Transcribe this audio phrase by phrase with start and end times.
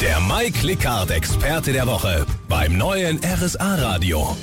[0.00, 4.34] Der Mike Lickhardt Experte der Woche beim neuen RSA Radio.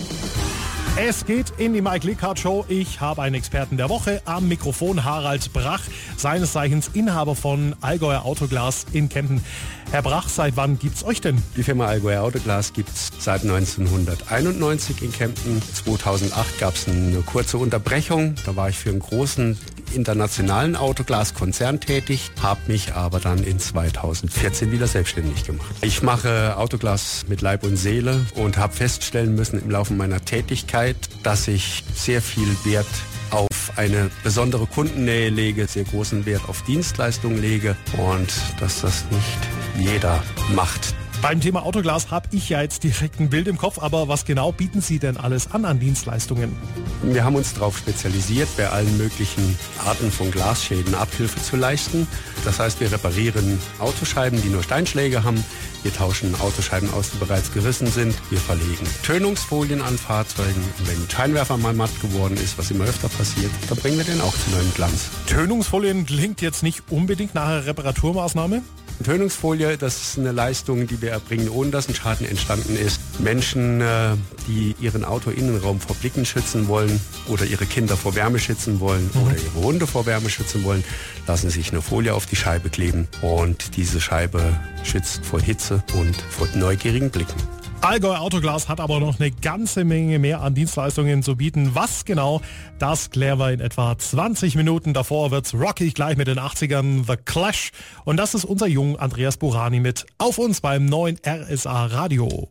[0.96, 2.64] Es geht in die Mike Lickhardt Show.
[2.68, 5.82] Ich habe einen Experten der Woche am Mikrofon, Harald Brach,
[6.16, 9.44] seines Zeichens Inhaber von Allgäuer Autoglas in Kempten.
[9.90, 11.42] Herr Brach, seit wann gibt's euch denn?
[11.56, 15.60] Die Firma Allgäuer Autoglas gibt's seit 1991 in Kempten.
[15.74, 18.36] 2008 gab es eine kurze Unterbrechung.
[18.46, 19.58] Da war ich für einen großen
[19.94, 25.76] internationalen Autoglas-Konzern tätig, habe mich aber dann in 2014 wieder selbstständig gemacht.
[25.82, 30.96] Ich mache Autoglas mit Leib und Seele und habe feststellen müssen im Laufe meiner Tätigkeit,
[31.24, 32.88] dass ich sehr viel Wert
[33.32, 39.86] auf eine besondere Kundennähe lege, sehr großen Wert auf Dienstleistungen lege und dass das nicht
[39.88, 40.24] jeder
[40.56, 40.96] macht.
[41.22, 44.52] Beim Thema Autoglas habe ich ja jetzt direkt ein Bild im Kopf, aber was genau
[44.52, 46.56] bieten Sie denn alles an an Dienstleistungen?
[47.02, 52.08] Wir haben uns darauf spezialisiert, bei allen möglichen Arten von Glasschäden Abhilfe zu leisten.
[52.46, 55.44] Das heißt, wir reparieren Autoscheiben, die nur Steinschläge haben.
[55.82, 58.16] Wir tauschen Autoscheiben aus, die bereits gerissen sind.
[58.30, 60.64] Wir verlegen Tönungsfolien an Fahrzeugen.
[60.86, 64.22] Wenn ein Scheinwerfer mal matt geworden ist, was immer öfter passiert, dann bringen wir den
[64.22, 65.10] auch zu neuem Glanz.
[65.26, 68.62] Tönungsfolien klingt jetzt nicht unbedingt nach einer Reparaturmaßnahme?
[69.04, 73.00] Tönungsfolie, das ist eine Leistung, die wir erbringen, ohne dass ein Schaden entstanden ist.
[73.20, 74.16] Menschen, äh,
[74.48, 79.22] die ihren Autoinnenraum vor Blicken schützen wollen oder ihre Kinder vor Wärme schützen wollen mhm.
[79.24, 80.84] oder ihre Hunde vor Wärme schützen wollen,
[81.28, 84.42] lassen sich eine Folie auf die Scheibe kleben und diese Scheibe
[84.84, 87.36] schützt vor Hitze und vor neugierigen Blicken.
[87.82, 91.76] Allgäu Autoglas hat aber noch eine ganze Menge mehr an Dienstleistungen zu bieten.
[91.76, 92.42] Was genau,
[92.80, 94.94] das klären wir in etwa 20 Minuten.
[94.94, 97.72] Davor wird's rockig gleich mit den 80ern The Clash.
[98.04, 102.50] Und das ist unser Jung Andreas Burani mit auf uns beim neuen RSA Radio.